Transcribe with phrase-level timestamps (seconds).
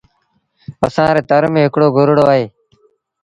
[0.85, 2.45] اَسآݩ ري تر ميݩ هڪڙو گرڙو اهي۔